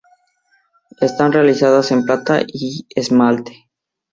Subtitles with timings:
[0.99, 3.69] Están realizados en plata y esmalte.